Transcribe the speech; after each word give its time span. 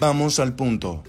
Vamos 0.00 0.38
al 0.38 0.54
punto. 0.54 1.02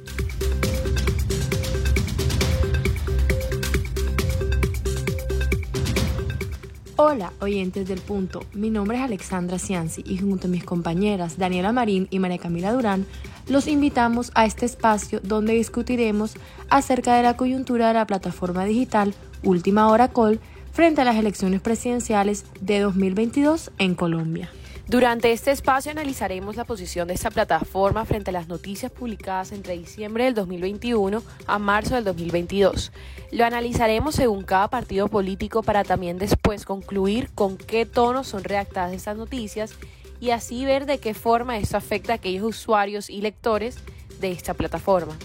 Hola, 6.96 7.32
oyentes 7.40 7.88
del 7.88 8.00
punto. 8.00 8.46
Mi 8.54 8.72
nombre 8.72 8.98
es 8.98 9.04
Alexandra 9.04 9.60
Cianci 9.60 10.04
y 10.06 10.18
junto 10.18 10.48
a 10.48 10.50
mis 10.50 10.64
compañeras 10.64 11.38
Daniela 11.38 11.72
Marín 11.72 12.08
y 12.10 12.18
María 12.18 12.40
Camila 12.40 12.74
Durán, 12.74 13.06
los 13.48 13.68
invitamos 13.68 14.32
a 14.34 14.46
este 14.46 14.66
espacio 14.66 15.20
donde 15.22 15.54
discutiremos 15.54 16.34
acerca 16.70 17.16
de 17.16 17.22
la 17.22 17.38
coyuntura 17.38 17.90
de 17.90 17.94
la 17.94 18.08
plataforma 18.08 18.66
digital 18.66 19.14
Última 19.44 19.88
Hora 19.90 20.08
Call 20.08 20.40
frente 20.72 21.02
a 21.02 21.06
las 21.06 21.16
elecciones 21.16 21.62
presidenciales 21.62 22.44
de 22.60 22.80
2022 22.80 23.72
en 23.78 23.94
Colombia. 23.94 24.50
Durante 24.90 25.32
este 25.32 25.52
espacio 25.52 25.92
analizaremos 25.92 26.56
la 26.56 26.64
posición 26.64 27.08
de 27.08 27.14
esta 27.14 27.30
plataforma 27.30 28.06
frente 28.06 28.32
a 28.32 28.34
las 28.34 28.48
noticias 28.48 28.92
publicadas 28.92 29.52
entre 29.52 29.78
diciembre 29.78 30.24
del 30.24 30.34
2021 30.34 31.22
a 31.46 31.60
marzo 31.60 31.94
del 31.94 32.06
2022. 32.06 32.92
Lo 33.32 33.46
analizaremos 33.46 34.16
según 34.16 34.44
cada 34.44 34.68
partido 34.68 35.08
político 35.08 35.62
para 35.62 35.84
también 35.84 36.18
después 36.18 36.66
concluir 36.66 37.30
con 37.36 37.56
qué 37.56 37.86
tono 37.86 38.24
son 38.24 38.44
redactadas 38.44 38.94
estas 38.94 39.16
noticias 39.16 39.76
y 40.20 40.32
así 40.32 40.66
ver 40.66 40.88
de 40.88 40.98
qué 40.98 41.14
forma 41.14 41.60
esto 41.60 41.78
afecta 41.78 42.14
a 42.14 42.16
aquellos 42.16 42.44
usuarios 42.44 43.12
y 43.12 43.22
lectores 43.22 43.78
de 44.20 44.32
esta 44.32 44.56
plataforma. 44.56 45.16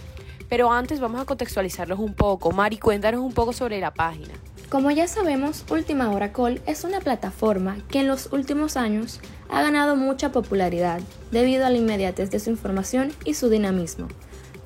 Pero 0.50 0.70
antes 0.70 1.00
vamos 1.00 1.22
a 1.22 1.24
contextualizarlos 1.24 2.00
un 2.00 2.12
poco. 2.12 2.52
Mari, 2.52 2.76
cuéntanos 2.76 3.22
un 3.22 3.32
poco 3.32 3.54
sobre 3.54 3.80
la 3.80 3.94
página. 3.94 4.34
Como 4.74 4.90
ya 4.90 5.06
sabemos, 5.06 5.64
Última 5.70 6.10
Hora 6.10 6.32
Call 6.32 6.60
es 6.66 6.82
una 6.82 6.98
plataforma 6.98 7.76
que 7.88 8.00
en 8.00 8.08
los 8.08 8.32
últimos 8.32 8.76
años 8.76 9.20
ha 9.48 9.62
ganado 9.62 9.94
mucha 9.94 10.32
popularidad 10.32 11.00
debido 11.30 11.64
a 11.64 11.70
la 11.70 11.78
inmediatez 11.78 12.32
de 12.32 12.40
su 12.40 12.50
información 12.50 13.12
y 13.24 13.34
su 13.34 13.50
dinamismo, 13.50 14.08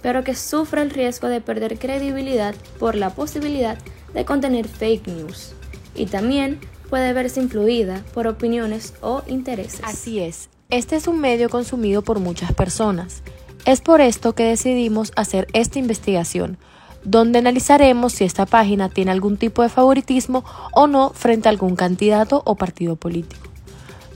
pero 0.01 0.25
que 0.25 0.35
sufre 0.35 0.81
el 0.81 0.89
riesgo 0.89 1.29
de 1.29 1.43
perder 1.43 1.79
credibilidad 1.79 2.55
por 2.79 2.95
la 2.95 3.11
posibilidad 3.11 3.77
de 4.15 4.25
contener 4.25 4.67
fake 4.67 5.09
news 5.09 5.53
y 5.95 6.07
también 6.07 6.59
puede 6.89 7.13
verse 7.13 7.43
influida 7.43 8.03
por 8.15 8.29
opiniones 8.29 8.95
o 9.03 9.23
intereses. 9.27 9.83
Así 9.85 10.21
es, 10.21 10.49
este 10.71 10.97
es 10.97 11.07
un 11.07 11.21
medio 11.21 11.51
consumido 11.51 12.01
por 12.01 12.19
muchas 12.19 12.55
personas. 12.55 13.23
Es 13.67 13.83
por 13.83 14.01
esto 14.01 14.35
que 14.35 14.45
decidimos 14.45 15.13
hacer 15.17 15.49
esta 15.53 15.79
investigación 15.79 16.57
donde 17.05 17.39
analizaremos 17.39 18.13
si 18.13 18.25
esta 18.25 18.47
página 18.47 18.89
tiene 18.89 19.11
algún 19.11 19.37
tipo 19.37 19.63
de 19.63 19.69
favoritismo 19.69 20.45
o 20.73 20.87
no 20.87 21.11
frente 21.11 21.49
a 21.49 21.51
algún 21.51 21.77
candidato 21.77 22.43
o 22.45 22.55
partido 22.55 22.97
político. 22.97 23.49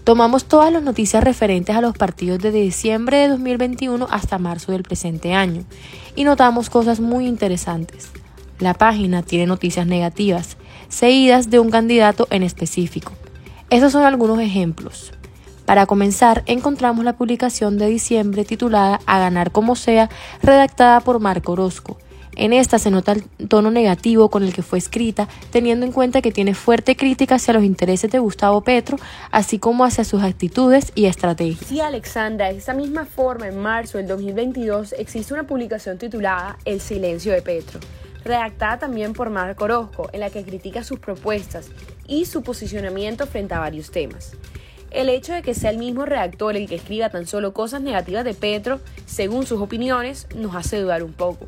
Tomamos 0.04 0.46
todas 0.46 0.72
las 0.72 0.82
noticias 0.82 1.22
referentes 1.22 1.76
a 1.76 1.80
los 1.80 1.96
partidos 1.96 2.40
desde 2.40 2.60
diciembre 2.60 3.18
de 3.18 3.28
2021 3.28 4.08
hasta 4.10 4.38
marzo 4.38 4.72
del 4.72 4.82
presente 4.82 5.32
año 5.32 5.62
y 6.16 6.24
notamos 6.24 6.70
cosas 6.70 6.98
muy 6.98 7.28
interesantes. 7.28 8.10
La 8.58 8.74
página 8.74 9.22
tiene 9.22 9.46
noticias 9.46 9.86
negativas, 9.86 10.56
seguidas 10.88 11.50
de 11.50 11.60
un 11.60 11.70
candidato 11.70 12.26
en 12.30 12.42
específico. 12.42 13.12
Estos 13.70 13.92
son 13.92 14.02
algunos 14.02 14.40
ejemplos. 14.40 15.12
Para 15.66 15.86
comenzar, 15.86 16.42
encontramos 16.46 17.04
la 17.04 17.16
publicación 17.16 17.78
de 17.78 17.86
diciembre 17.86 18.44
titulada 18.44 19.00
A 19.06 19.20
ganar 19.20 19.52
como 19.52 19.76
sea, 19.76 20.10
redactada 20.42 21.00
por 21.00 21.20
Marco 21.20 21.52
Orozco, 21.52 21.96
en 22.36 22.52
esta 22.52 22.78
se 22.78 22.90
nota 22.90 23.12
el 23.12 23.24
tono 23.48 23.70
negativo 23.70 24.30
con 24.30 24.42
el 24.42 24.54
que 24.54 24.62
fue 24.62 24.78
escrita, 24.78 25.28
teniendo 25.50 25.84
en 25.84 25.92
cuenta 25.92 26.22
que 26.22 26.32
tiene 26.32 26.54
fuerte 26.54 26.96
crítica 26.96 27.34
hacia 27.34 27.54
los 27.54 27.64
intereses 27.64 28.10
de 28.10 28.18
Gustavo 28.18 28.62
Petro, 28.62 28.96
así 29.30 29.58
como 29.58 29.84
hacia 29.84 30.04
sus 30.04 30.22
actitudes 30.22 30.92
y 30.94 31.06
estrategias. 31.06 31.66
Sí, 31.66 31.80
Alexandra, 31.80 32.50
de 32.50 32.58
esa 32.58 32.72
misma 32.72 33.04
forma, 33.04 33.48
en 33.48 33.58
marzo 33.58 33.98
del 33.98 34.08
2022 34.08 34.94
existe 34.98 35.34
una 35.34 35.44
publicación 35.44 35.98
titulada 35.98 36.56
El 36.64 36.80
silencio 36.80 37.32
de 37.32 37.42
Petro, 37.42 37.80
redactada 38.24 38.78
también 38.78 39.12
por 39.12 39.28
Marco 39.28 39.64
Orozco, 39.64 40.08
en 40.12 40.20
la 40.20 40.30
que 40.30 40.42
critica 40.42 40.84
sus 40.84 40.98
propuestas 40.98 41.68
y 42.06 42.24
su 42.24 42.42
posicionamiento 42.42 43.26
frente 43.26 43.54
a 43.54 43.58
varios 43.58 43.90
temas. 43.90 44.32
El 44.90 45.08
hecho 45.08 45.32
de 45.32 45.42
que 45.42 45.54
sea 45.54 45.70
el 45.70 45.78
mismo 45.78 46.04
redactor 46.04 46.54
el 46.56 46.68
que 46.68 46.74
escriba 46.74 47.08
tan 47.08 47.26
solo 47.26 47.52
cosas 47.52 47.80
negativas 47.80 48.24
de 48.24 48.34
Petro, 48.34 48.80
según 49.06 49.46
sus 49.46 49.60
opiniones, 49.60 50.26
nos 50.34 50.54
hace 50.54 50.78
dudar 50.78 51.02
un 51.02 51.12
poco 51.12 51.46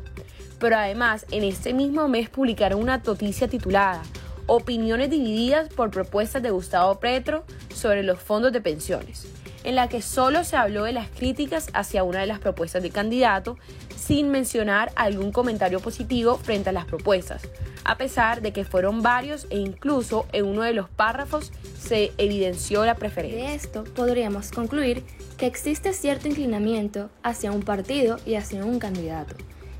pero 0.59 0.77
además 0.77 1.25
en 1.31 1.43
este 1.43 1.73
mismo 1.73 2.07
mes 2.07 2.29
publicaron 2.29 2.81
una 2.81 2.97
noticia 2.97 3.47
titulada 3.47 4.01
Opiniones 4.47 5.09
divididas 5.09 5.69
por 5.69 5.89
propuestas 5.89 6.43
de 6.43 6.51
Gustavo 6.51 6.99
Petro 6.99 7.45
sobre 7.73 8.03
los 8.03 8.19
fondos 8.19 8.53
de 8.53 8.61
pensiones, 8.61 9.25
en 9.63 9.73
la 9.73 9.89
que 9.89 10.03
solo 10.03 10.43
se 10.43 10.55
habló 10.55 10.83
de 10.83 10.91
las 10.91 11.09
críticas 11.09 11.67
hacia 11.73 12.03
una 12.03 12.19
de 12.19 12.27
las 12.27 12.37
propuestas 12.37 12.83
del 12.83 12.91
candidato, 12.91 13.57
sin 13.97 14.29
mencionar 14.29 14.91
algún 14.95 15.31
comentario 15.31 15.79
positivo 15.79 16.37
frente 16.37 16.69
a 16.69 16.73
las 16.73 16.85
propuestas, 16.85 17.41
a 17.85 17.97
pesar 17.97 18.43
de 18.43 18.53
que 18.53 18.65
fueron 18.65 19.01
varios 19.01 19.47
e 19.49 19.57
incluso 19.57 20.27
en 20.31 20.45
uno 20.45 20.61
de 20.61 20.73
los 20.73 20.89
párrafos 20.89 21.51
se 21.79 22.11
evidenció 22.19 22.85
la 22.85 22.93
preferencia. 22.93 23.49
De 23.49 23.55
esto 23.55 23.83
podríamos 23.95 24.51
concluir 24.51 25.03
que 25.39 25.47
existe 25.47 25.91
cierto 25.93 26.27
inclinamiento 26.27 27.09
hacia 27.23 27.51
un 27.51 27.63
partido 27.63 28.19
y 28.27 28.35
hacia 28.35 28.63
un 28.63 28.77
candidato 28.77 29.35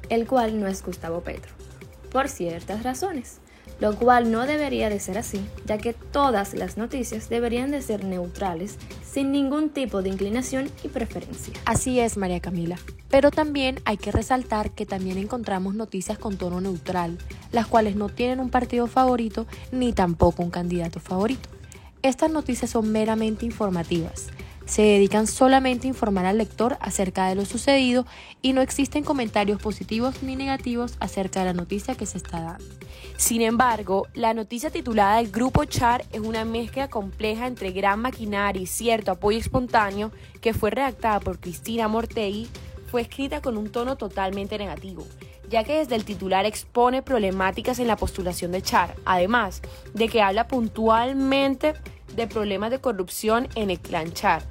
el 0.09 0.27
cual 0.27 0.59
no 0.59 0.67
es 0.67 0.83
Gustavo 0.83 1.21
Petro, 1.21 1.51
por 2.11 2.29
ciertas 2.29 2.83
razones, 2.83 3.39
lo 3.79 3.95
cual 3.95 4.31
no 4.31 4.45
debería 4.45 4.89
de 4.89 4.99
ser 4.99 5.17
así, 5.17 5.45
ya 5.65 5.77
que 5.77 5.93
todas 5.93 6.53
las 6.53 6.77
noticias 6.77 7.29
deberían 7.29 7.71
de 7.71 7.81
ser 7.81 8.03
neutrales, 8.05 8.77
sin 9.03 9.31
ningún 9.31 9.69
tipo 9.69 10.01
de 10.01 10.09
inclinación 10.09 10.69
y 10.83 10.87
preferencia. 10.87 11.53
Así 11.65 11.99
es, 11.99 12.17
María 12.17 12.39
Camila. 12.39 12.77
Pero 13.09 13.31
también 13.31 13.79
hay 13.85 13.97
que 13.97 14.11
resaltar 14.11 14.71
que 14.71 14.85
también 14.85 15.17
encontramos 15.17 15.75
noticias 15.75 16.17
con 16.17 16.37
tono 16.37 16.61
neutral, 16.61 17.17
las 17.51 17.67
cuales 17.67 17.95
no 17.95 18.09
tienen 18.09 18.39
un 18.39 18.49
partido 18.49 18.87
favorito 18.87 19.45
ni 19.71 19.93
tampoco 19.93 20.43
un 20.43 20.51
candidato 20.51 20.99
favorito. 20.99 21.49
Estas 22.01 22.29
noticias 22.29 22.71
son 22.71 22.91
meramente 22.91 23.45
informativas 23.45 24.27
se 24.65 24.81
dedican 24.81 25.27
solamente 25.27 25.87
a 25.87 25.89
informar 25.89 26.25
al 26.25 26.37
lector 26.37 26.77
acerca 26.81 27.27
de 27.27 27.35
lo 27.35 27.45
sucedido 27.45 28.05
y 28.41 28.53
no 28.53 28.61
existen 28.61 29.03
comentarios 29.03 29.61
positivos 29.61 30.23
ni 30.23 30.35
negativos 30.35 30.95
acerca 30.99 31.41
de 31.41 31.47
la 31.47 31.53
noticia 31.53 31.95
que 31.95 32.05
se 32.05 32.17
está 32.17 32.41
dando. 32.41 32.65
Sin 33.17 33.41
embargo, 33.41 34.07
la 34.13 34.33
noticia 34.33 34.69
titulada 34.69 35.19
El 35.19 35.31
Grupo 35.31 35.63
Char 35.65 36.03
es 36.11 36.19
una 36.19 36.43
mezcla 36.43 36.89
compleja 36.89 37.47
entre 37.47 37.71
gran 37.71 38.01
maquinaria 38.01 38.61
y 38.61 38.67
cierto 38.67 39.11
apoyo 39.11 39.37
espontáneo 39.37 40.11
que 40.41 40.53
fue 40.53 40.71
redactada 40.71 41.19
por 41.19 41.39
Cristina 41.39 41.87
Mortei, 41.87 42.47
fue 42.87 43.01
escrita 43.01 43.41
con 43.41 43.57
un 43.57 43.71
tono 43.71 43.95
totalmente 43.97 44.57
negativo, 44.57 45.05
ya 45.49 45.63
que 45.63 45.77
desde 45.77 45.95
el 45.95 46.05
titular 46.05 46.45
expone 46.45 47.01
problemáticas 47.01 47.79
en 47.79 47.87
la 47.87 47.97
postulación 47.97 48.51
de 48.51 48.61
Char, 48.61 48.95
además 49.05 49.61
de 49.93 50.09
que 50.09 50.21
habla 50.21 50.47
puntualmente 50.47 51.73
de 52.15 52.27
problemas 52.27 52.71
de 52.71 52.79
corrupción 52.79 53.47
en 53.55 53.69
el 53.69 53.79
clan 53.79 54.13
Char 54.13 54.43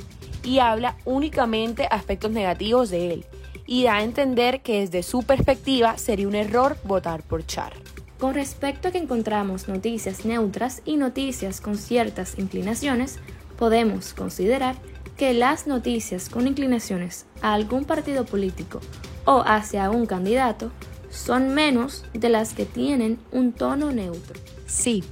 y 0.45 0.59
habla 0.59 0.97
únicamente 1.05 1.89
aspectos 1.91 2.31
negativos 2.31 2.91
de 2.91 3.13
él 3.13 3.27
y 3.67 3.85
da 3.85 3.97
a 3.97 4.03
entender 4.03 4.61
que 4.61 4.81
desde 4.81 5.03
su 5.03 5.23
perspectiva 5.23 5.97
sería 5.99 6.29
un 6.29 6.35
error 6.35 6.77
votar 6.85 7.23
por 7.23 7.47
Char. 7.47 7.73
Con 8.19 8.35
respecto 8.35 8.89
a 8.89 8.91
que 8.91 8.99
encontramos 8.99 9.69
noticias 9.69 10.25
neutras 10.25 10.83
y 10.85 10.97
noticias 10.97 11.61
con 11.61 11.77
ciertas 11.77 12.39
inclinaciones, 12.39 13.19
podemos 13.59 14.15
considerar 14.15 14.77
que 15.17 15.35
las 15.35 15.67
noticias 15.67 16.29
con 16.29 16.47
inclinaciones 16.47 17.27
a 17.41 17.55
algún 17.55 17.85
partido 17.85 18.25
político 18.25 18.81
o 19.25 19.43
hacia 19.47 19.91
un 19.91 20.07
candidato 20.07 20.71
son 21.11 21.55
menos 21.55 22.05
de 22.13 22.29
las 22.29 22.53
que 22.53 22.67
tienen 22.67 23.19
un 23.31 23.53
tono 23.53 23.93
neutro. 23.93 24.41
Sí, 24.67 25.05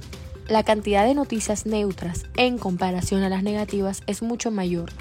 la 0.49 0.63
cantidad 0.63 1.05
de 1.05 1.15
noticias 1.15 1.65
neutras 1.65 2.25
en 2.35 2.57
comparación 2.57 3.23
a 3.23 3.29
las 3.29 3.43
negativas 3.43 4.03
es 4.07 4.21
mucho 4.21 4.51
mayor, 4.51 4.91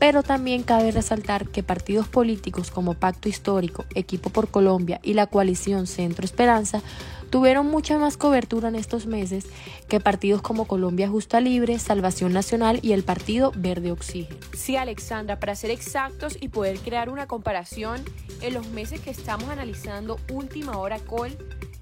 pero 0.00 0.22
también 0.22 0.62
cabe 0.62 0.90
resaltar 0.90 1.46
que 1.48 1.62
partidos 1.62 2.08
políticos 2.08 2.70
como 2.70 2.94
Pacto 2.94 3.28
Histórico, 3.28 3.84
Equipo 3.94 4.30
por 4.30 4.48
Colombia 4.48 4.98
y 5.02 5.12
la 5.12 5.26
coalición 5.26 5.86
Centro 5.86 6.24
Esperanza 6.24 6.80
tuvieron 7.28 7.66
mucha 7.66 7.98
más 7.98 8.16
cobertura 8.16 8.70
en 8.70 8.76
estos 8.76 9.04
meses 9.04 9.44
que 9.88 10.00
partidos 10.00 10.40
como 10.40 10.64
Colombia 10.66 11.06
Justa 11.06 11.38
Libre, 11.38 11.78
Salvación 11.78 12.32
Nacional 12.32 12.80
y 12.82 12.92
el 12.92 13.04
Partido 13.04 13.52
Verde 13.54 13.92
Oxígeno. 13.92 14.40
Sí, 14.56 14.74
Alexandra, 14.76 15.38
para 15.38 15.54
ser 15.54 15.70
exactos 15.70 16.38
y 16.40 16.48
poder 16.48 16.78
crear 16.78 17.10
una 17.10 17.26
comparación, 17.26 18.02
en 18.40 18.54
los 18.54 18.68
meses 18.70 19.00
que 19.00 19.10
estamos 19.10 19.50
analizando 19.50 20.18
Última 20.32 20.78
Hora 20.78 20.98
Col, 20.98 21.36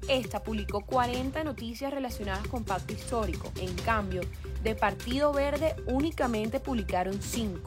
esta 0.08 0.42
publicó 0.42 0.80
40 0.80 1.44
noticias 1.44 1.94
relacionadas 1.94 2.48
con 2.48 2.64
pacto 2.64 2.94
histórico. 2.94 3.52
En 3.60 3.72
cambio, 3.76 4.22
de 4.64 4.74
Partido 4.74 5.32
Verde 5.32 5.76
únicamente 5.86 6.58
publicaron 6.58 7.22
5. 7.22 7.60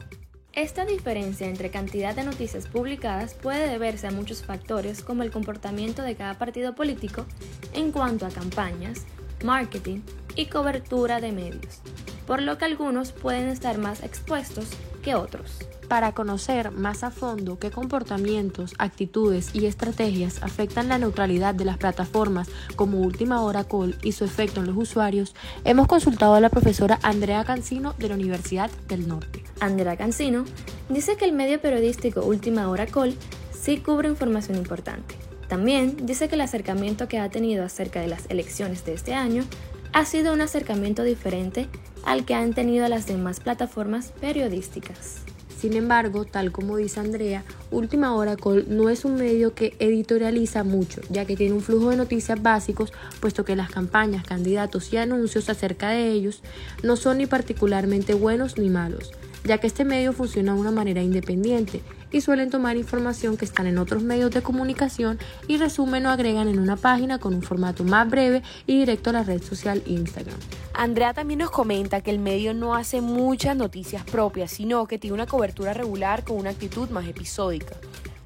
Esta 0.54 0.84
diferencia 0.84 1.48
entre 1.48 1.70
cantidad 1.70 2.14
de 2.14 2.24
noticias 2.24 2.66
publicadas 2.66 3.32
puede 3.32 3.70
deberse 3.70 4.06
a 4.06 4.10
muchos 4.10 4.42
factores 4.44 5.02
como 5.02 5.22
el 5.22 5.30
comportamiento 5.30 6.02
de 6.02 6.14
cada 6.14 6.38
partido 6.38 6.74
político 6.74 7.24
en 7.72 7.90
cuanto 7.90 8.26
a 8.26 8.30
campañas, 8.30 9.06
marketing 9.42 10.00
y 10.36 10.46
cobertura 10.46 11.20
de 11.20 11.32
medios. 11.32 11.80
por 12.26 12.40
lo 12.40 12.56
que 12.56 12.64
algunos 12.64 13.12
pueden 13.12 13.48
estar 13.48 13.78
más 13.78 14.02
expuestos 14.02 14.66
que 15.02 15.14
otros. 15.14 15.58
Para 15.88 16.12
conocer 16.12 16.70
más 16.70 17.04
a 17.04 17.10
fondo 17.10 17.58
qué 17.58 17.70
comportamientos, 17.70 18.72
actitudes 18.78 19.50
y 19.54 19.66
estrategias 19.66 20.42
afectan 20.42 20.88
la 20.88 20.96
neutralidad 20.96 21.54
de 21.54 21.66
las 21.66 21.76
plataformas 21.76 22.48
como 22.76 23.00
Última 23.00 23.42
Hora 23.42 23.64
Call 23.64 23.98
y 24.02 24.12
su 24.12 24.24
efecto 24.24 24.60
en 24.60 24.68
los 24.68 24.76
usuarios, 24.78 25.34
hemos 25.64 25.88
consultado 25.88 26.32
a 26.32 26.40
la 26.40 26.48
profesora 26.48 26.98
Andrea 27.02 27.44
Cancino 27.44 27.94
de 27.98 28.08
la 28.08 28.14
Universidad 28.14 28.70
del 28.88 29.06
Norte. 29.06 29.42
Andrea 29.60 29.98
Cancino 29.98 30.46
dice 30.88 31.16
que 31.16 31.26
el 31.26 31.32
medio 31.32 31.60
periodístico 31.60 32.22
Última 32.22 32.70
Hora 32.70 32.86
Call 32.86 33.14
sí 33.52 33.76
cubre 33.76 34.08
información 34.08 34.56
importante. 34.56 35.14
También 35.48 36.06
dice 36.06 36.28
que 36.28 36.36
el 36.36 36.40
acercamiento 36.40 37.08
que 37.08 37.18
ha 37.18 37.28
tenido 37.28 37.64
acerca 37.64 38.00
de 38.00 38.08
las 38.08 38.24
elecciones 38.30 38.86
de 38.86 38.94
este 38.94 39.12
año 39.12 39.44
ha 39.92 40.06
sido 40.06 40.32
un 40.32 40.40
acercamiento 40.40 41.02
diferente 41.02 41.68
al 42.04 42.24
que 42.24 42.34
han 42.34 42.54
tenido 42.54 42.88
las 42.88 43.06
demás 43.06 43.40
plataformas 43.40 44.12
periodísticas. 44.20 45.22
Sin 45.58 45.74
embargo, 45.74 46.24
tal 46.24 46.50
como 46.50 46.76
dice 46.76 46.98
Andrea, 46.98 47.44
Última 47.70 48.16
Hora 48.16 48.36
Call 48.36 48.66
no 48.68 48.88
es 48.88 49.04
un 49.04 49.14
medio 49.14 49.54
que 49.54 49.76
editorializa 49.78 50.64
mucho, 50.64 51.00
ya 51.08 51.24
que 51.24 51.36
tiene 51.36 51.54
un 51.54 51.60
flujo 51.60 51.90
de 51.90 51.96
noticias 51.96 52.42
básicos, 52.42 52.92
puesto 53.20 53.44
que 53.44 53.54
las 53.54 53.70
campañas, 53.70 54.24
candidatos 54.24 54.92
y 54.92 54.96
anuncios 54.96 55.48
acerca 55.48 55.90
de 55.90 56.10
ellos 56.10 56.42
no 56.82 56.96
son 56.96 57.18
ni 57.18 57.26
particularmente 57.26 58.14
buenos 58.14 58.58
ni 58.58 58.70
malos 58.70 59.12
ya 59.44 59.58
que 59.58 59.66
este 59.66 59.84
medio 59.84 60.12
funciona 60.12 60.54
de 60.54 60.60
una 60.60 60.70
manera 60.70 61.02
independiente 61.02 61.82
y 62.10 62.20
suelen 62.20 62.50
tomar 62.50 62.76
información 62.76 63.36
que 63.36 63.44
están 63.44 63.66
en 63.66 63.78
otros 63.78 64.02
medios 64.02 64.30
de 64.30 64.42
comunicación 64.42 65.18
y 65.48 65.56
resumen 65.56 66.06
o 66.06 66.10
agregan 66.10 66.48
en 66.48 66.58
una 66.58 66.76
página 66.76 67.18
con 67.18 67.34
un 67.34 67.42
formato 67.42 67.84
más 67.84 68.08
breve 68.08 68.42
y 68.66 68.78
directo 68.78 69.10
a 69.10 69.14
la 69.14 69.22
red 69.22 69.42
social 69.42 69.82
Instagram. 69.86 70.38
Andrea 70.74 71.14
también 71.14 71.40
nos 71.40 71.50
comenta 71.50 72.02
que 72.02 72.10
el 72.10 72.18
medio 72.18 72.54
no 72.54 72.74
hace 72.74 73.00
muchas 73.00 73.56
noticias 73.56 74.04
propias, 74.04 74.50
sino 74.52 74.86
que 74.86 74.98
tiene 74.98 75.14
una 75.14 75.26
cobertura 75.26 75.74
regular 75.74 76.24
con 76.24 76.36
una 76.36 76.50
actitud 76.50 76.90
más 76.90 77.06
episódica, 77.06 77.74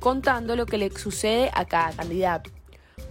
contando 0.01 0.57
lo 0.57 0.67
que 0.67 0.79
le 0.79 0.91
sucede 0.91 1.51
a 1.55 1.65
cada 1.65 1.93
candidato. 1.93 2.51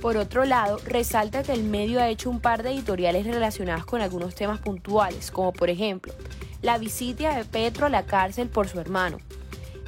Por 0.01 0.17
otro 0.17 0.45
lado, 0.45 0.77
resalta 0.85 1.41
que 1.41 1.53
el 1.53 1.63
medio 1.63 1.99
ha 1.99 2.09
hecho 2.09 2.29
un 2.29 2.39
par 2.39 2.63
de 2.63 2.71
editoriales 2.71 3.25
relacionadas 3.25 3.85
con 3.85 4.01
algunos 4.01 4.35
temas 4.35 4.59
puntuales, 4.59 5.31
como 5.31 5.51
por 5.53 5.69
ejemplo, 5.69 6.13
la 6.61 6.77
visita 6.77 7.35
de 7.35 7.45
Petro 7.45 7.85
a 7.85 7.89
la 7.89 8.05
cárcel 8.05 8.49
por 8.49 8.67
su 8.67 8.79
hermano. 8.79 9.17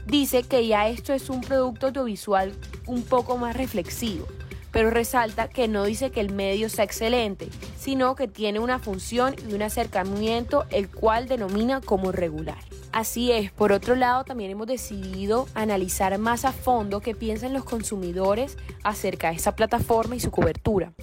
Dice 0.06 0.44
que 0.44 0.66
ya 0.66 0.88
esto 0.88 1.14
es 1.14 1.30
un 1.30 1.42
producto 1.42 1.88
audiovisual 1.88 2.54
un 2.86 3.04
poco 3.04 3.38
más 3.38 3.58
reflexivo, 3.58 4.26
pero 4.72 4.90
resalta 4.90 5.50
que 5.50 5.68
no 5.68 5.84
dice 5.84 6.12
que 6.12 6.22
el 6.22 6.32
medio 6.32 6.70
sea 6.70 6.86
excelente, 6.86 7.50
sino 7.78 8.16
que 8.16 8.28
tiene 8.28 8.60
una 8.60 8.80
función 8.80 9.36
y 9.50 9.54
un 9.54 9.64
acercamiento 9.64 10.66
el 10.70 10.90
cual 10.90 11.28
denomina 11.28 11.82
como 11.82 12.12
regular. 12.12 12.60
Así 12.92 13.32
es, 13.32 13.52
por 13.52 13.74
otro 13.74 13.96
lado 13.96 14.24
también 14.24 14.52
hemos 14.52 14.68
decidido 14.68 15.48
analizar 15.54 16.18
más 16.18 16.46
a 16.46 16.52
fondo 16.52 17.02
qué 17.02 17.14
piensan 17.14 17.54
los 17.54 17.66
consumidores 17.66 18.58
acerca 18.84 19.30
de 19.30 19.36
esa 19.36 19.56
plataforma 19.56 20.16
y 20.16 20.20
su 20.20 20.32
cobertura. 20.32 20.94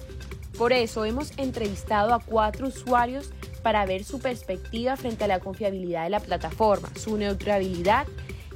Por 0.57 0.73
eso 0.73 1.05
hemos 1.05 1.31
entrevistado 1.37 2.13
a 2.13 2.19
cuatro 2.19 2.67
usuarios 2.67 3.31
para 3.65 3.83
ver 3.87 4.03
su 4.03 4.19
perspectiva 4.19 4.95
frente 4.95 5.23
a 5.23 5.27
la 5.27 5.39
confiabilidad 5.39 6.03
de 6.03 6.11
la 6.11 6.19
plataforma, 6.19 6.87
su 6.93 7.17
neutralidad 7.17 8.05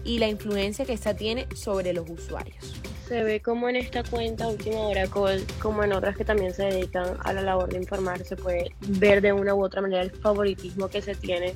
y 0.03 0.19
la 0.19 0.27
influencia 0.27 0.85
que 0.85 0.94
esta 0.94 1.15
tiene 1.15 1.47
sobre 1.56 1.94
los 1.94 2.07
usuarios. 2.07 2.79
Se 3.07 3.23
ve 3.23 3.41
como 3.41 3.67
en 3.69 3.77
esta 3.77 4.03
cuenta 4.03 4.47
Última 4.47 4.81
Hora 4.81 5.07
Call, 5.07 5.44
como 5.59 5.83
en 5.83 5.94
otras 5.94 6.15
que 6.15 6.23
también 6.23 6.53
se 6.53 6.65
dedican 6.65 7.17
a 7.21 7.33
la 7.33 7.41
labor 7.41 7.69
de 7.69 7.77
informar, 7.77 8.23
se 8.23 8.35
puede 8.35 8.71
ver 8.81 9.23
de 9.23 9.33
una 9.33 9.56
u 9.56 9.63
otra 9.63 9.81
manera 9.81 10.03
el 10.03 10.11
favoritismo 10.11 10.89
que 10.89 11.01
se 11.01 11.15
tiene 11.15 11.55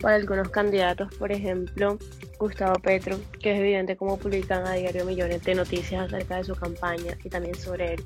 para 0.00 0.16
algunos 0.16 0.48
candidatos, 0.48 1.14
por 1.16 1.30
ejemplo, 1.32 1.98
Gustavo 2.38 2.78
Petro, 2.80 3.18
que 3.42 3.52
es 3.52 3.60
evidente 3.60 3.98
como 3.98 4.16
publican 4.16 4.66
a 4.66 4.72
diario 4.72 5.04
millones 5.04 5.44
de 5.44 5.54
noticias 5.54 6.06
acerca 6.06 6.38
de 6.38 6.44
su 6.44 6.54
campaña 6.54 7.18
y 7.22 7.28
también 7.28 7.56
sobre 7.56 7.92
él, 7.92 8.04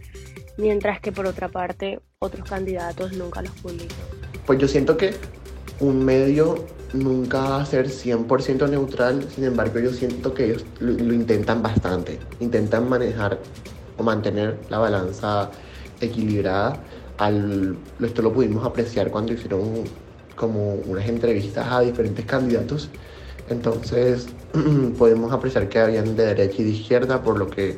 mientras 0.57 0.99
que 0.99 1.13
por 1.13 1.27
otra 1.27 1.49
parte 1.49 2.01
otros 2.19 2.49
candidatos 2.49 3.13
nunca 3.13 3.41
los 3.41 3.53
publican 3.53 4.20
pues 4.51 4.59
yo 4.59 4.67
siento 4.67 4.97
que 4.97 5.15
un 5.79 6.05
medio 6.05 6.57
nunca 6.93 7.41
va 7.41 7.63
a 7.63 7.67
ser 7.67 7.89
100% 7.89 8.69
neutral, 8.69 9.25
sin 9.33 9.45
embargo 9.45 9.79
yo 9.79 9.93
siento 9.93 10.35
que 10.35 10.47
ellos 10.47 10.65
lo, 10.81 11.15
intentan 11.15 11.63
bastante, 11.63 12.19
intentan 12.41 12.89
manejar 12.89 13.39
o 13.97 14.03
mantener 14.03 14.59
la 14.69 14.79
balanza 14.79 15.53
equilibrada. 16.01 16.81
Al, 17.19 17.77
esto 18.01 18.23
lo 18.23 18.33
pudimos 18.33 18.67
apreciar 18.67 19.13
cuando 19.13 19.35
hicieron 19.35 19.85
como 20.35 20.75
unas 20.85 21.09
entrevistas 21.09 21.69
a 21.71 21.83
diferentes 21.83 22.25
candidatos, 22.25 22.89
entonces 23.51 24.27
podemos 24.99 25.33
apreciar 25.33 25.69
que 25.69 25.79
habían 25.79 26.17
de 26.17 26.27
derecha 26.27 26.57
y 26.59 26.65
de 26.65 26.71
izquierda, 26.71 27.23
por 27.23 27.39
lo 27.39 27.47
que 27.49 27.77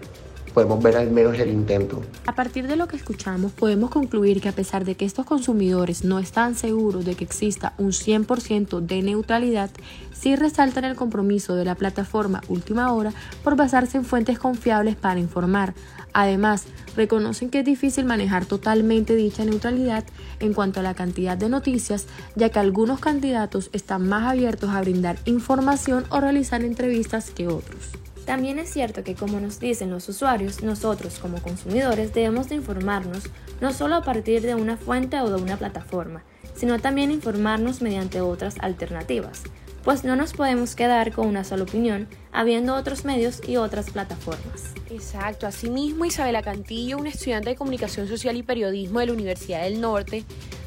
podemos 0.52 0.82
ver 0.82 0.96
al 0.96 1.10
menos 1.10 1.38
el 1.38 1.50
intento. 1.50 2.02
A 2.26 2.34
partir 2.34 2.66
de 2.68 2.76
lo 2.76 2.88
que 2.88 2.96
escuchamos, 2.96 3.52
podemos 3.52 3.90
concluir 3.90 4.40
que 4.40 4.48
a 4.48 4.52
pesar 4.52 4.84
de 4.84 4.94
que 4.94 5.04
estos 5.04 5.26
consumidores 5.26 6.04
no 6.04 6.18
están 6.18 6.54
seguros 6.54 7.04
de 7.04 7.14
que 7.14 7.24
exista 7.24 7.74
un 7.78 7.92
100% 7.92 8.80
de 8.80 9.02
neutralidad, 9.02 9.70
sí 10.12 10.36
resaltan 10.36 10.84
el 10.84 10.96
compromiso 10.96 11.56
de 11.56 11.64
la 11.64 11.74
plataforma 11.74 12.42
Última 12.48 12.92
Hora 12.92 13.12
por 13.42 13.56
basarse 13.56 13.98
en 13.98 14.04
fuentes 14.04 14.38
confiables 14.38 14.96
para 14.96 15.20
informar. 15.20 15.74
Además, 16.12 16.66
reconocen 16.94 17.50
que 17.50 17.60
es 17.60 17.64
difícil 17.64 18.04
manejar 18.04 18.44
totalmente 18.44 19.16
dicha 19.16 19.44
neutralidad 19.44 20.04
en 20.40 20.52
cuanto 20.52 20.80
a 20.80 20.82
la 20.82 20.94
cantidad 20.94 21.36
de 21.36 21.48
noticias, 21.48 22.06
ya 22.36 22.50
que 22.50 22.58
algunos 22.58 23.00
candidatos 23.00 23.70
están 23.72 24.08
más 24.08 24.30
abiertos 24.30 24.70
a 24.70 24.80
brindar 24.80 25.18
información 25.24 26.04
o 26.10 26.20
realizar 26.20 26.62
entrevistas 26.62 27.30
que 27.30 27.48
otros. 27.48 27.92
También 28.26 28.60
es 28.60 28.70
cierto 28.72 29.02
que 29.02 29.16
como 29.16 29.40
nos 29.40 29.58
dicen 29.58 29.90
los 29.90 30.08
usuarios, 30.08 30.62
nosotros 30.62 31.18
como 31.18 31.42
consumidores 31.42 32.14
debemos 32.14 32.48
de 32.48 32.54
informarnos 32.54 33.24
no 33.60 33.72
solo 33.72 33.96
a 33.96 34.02
partir 34.02 34.42
de 34.42 34.54
una 34.54 34.76
fuente 34.76 35.20
o 35.20 35.28
de 35.28 35.42
una 35.42 35.56
plataforma, 35.56 36.22
sino 36.54 36.78
también 36.78 37.10
informarnos 37.10 37.82
mediante 37.82 38.20
otras 38.20 38.56
alternativas, 38.60 39.42
pues 39.82 40.04
no 40.04 40.14
nos 40.14 40.32
podemos 40.34 40.76
quedar 40.76 41.12
con 41.12 41.26
una 41.26 41.42
sola 41.42 41.64
opinión, 41.64 42.06
habiendo 42.30 42.76
otros 42.76 43.04
medios 43.04 43.40
y 43.46 43.56
otras 43.56 43.90
plataformas. 43.90 44.72
Exacto, 44.90 45.48
asimismo 45.48 46.04
Isabela 46.04 46.42
Cantillo, 46.42 46.98
una 46.98 47.08
estudiante 47.08 47.50
de 47.50 47.56
comunicación 47.56 48.06
social 48.06 48.36
y 48.36 48.44
periodismo 48.44 49.00
de 49.00 49.06
la 49.06 49.12
Universidad 49.14 49.62
del 49.62 49.80
Norte, 49.80 50.24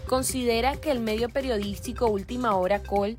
considera 0.08 0.76
que 0.76 0.92
el 0.92 1.00
medio 1.00 1.30
periodístico 1.30 2.08
Última 2.08 2.56
Hora 2.56 2.84
Col 2.84 3.16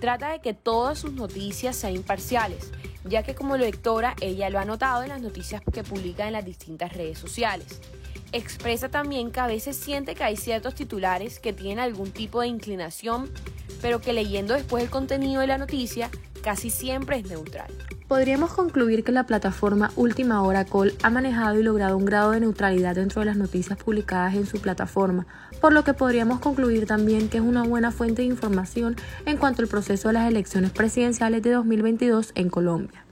trata 0.00 0.30
de 0.30 0.40
que 0.40 0.54
todas 0.54 1.00
sus 1.00 1.12
noticias 1.12 1.74
sean 1.76 1.96
imparciales 1.96 2.70
ya 3.04 3.22
que 3.22 3.34
como 3.34 3.56
lectora 3.56 4.14
ella 4.20 4.50
lo 4.50 4.58
ha 4.58 4.64
notado 4.64 5.02
en 5.02 5.08
las 5.08 5.20
noticias 5.20 5.62
que 5.72 5.82
publica 5.82 6.26
en 6.26 6.32
las 6.32 6.44
distintas 6.44 6.92
redes 6.92 7.18
sociales. 7.18 7.80
Expresa 8.32 8.88
también 8.88 9.32
que 9.32 9.40
a 9.40 9.46
veces 9.46 9.76
siente 9.76 10.14
que 10.14 10.22
hay 10.22 10.36
ciertos 10.36 10.74
titulares 10.74 11.40
que 11.40 11.52
tienen 11.52 11.80
algún 11.80 12.12
tipo 12.12 12.40
de 12.40 12.46
inclinación, 12.46 13.30
pero 13.82 14.00
que 14.00 14.12
leyendo 14.12 14.54
después 14.54 14.84
el 14.84 14.90
contenido 14.90 15.40
de 15.40 15.48
la 15.48 15.58
noticia 15.58 16.10
casi 16.42 16.70
siempre 16.70 17.18
es 17.18 17.28
neutral. 17.28 17.70
Podríamos 18.08 18.52
concluir 18.52 19.04
que 19.04 19.12
la 19.12 19.24
plataforma 19.24 19.92
Última 19.94 20.42
Hora 20.42 20.64
Call 20.64 20.94
ha 21.02 21.10
manejado 21.10 21.60
y 21.60 21.62
logrado 21.62 21.96
un 21.96 22.04
grado 22.04 22.32
de 22.32 22.40
neutralidad 22.40 22.96
dentro 22.96 23.20
de 23.20 23.26
las 23.26 23.36
noticias 23.36 23.78
publicadas 23.78 24.34
en 24.34 24.46
su 24.46 24.60
plataforma, 24.60 25.26
por 25.60 25.72
lo 25.72 25.84
que 25.84 25.94
podríamos 25.94 26.40
concluir 26.40 26.86
también 26.86 27.28
que 27.28 27.38
es 27.38 27.44
una 27.44 27.62
buena 27.62 27.92
fuente 27.92 28.22
de 28.22 28.28
información 28.28 28.96
en 29.26 29.36
cuanto 29.36 29.62
al 29.62 29.68
proceso 29.68 30.08
de 30.08 30.14
las 30.14 30.28
elecciones 30.28 30.72
presidenciales 30.72 31.42
de 31.42 31.52
2022 31.52 32.32
en 32.34 32.50
Colombia. 32.50 33.04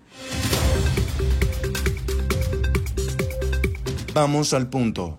Vamos 4.14 4.52
al 4.52 4.68
punto. 4.68 5.16